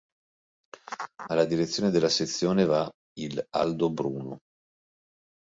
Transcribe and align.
Alla 1.27 1.45
direzione 1.45 1.91
della 1.91 2.09
sezione 2.09 2.65
va 2.65 2.91
il 3.19 3.39
Aldo 3.51 3.91
Bruno. 3.91 4.39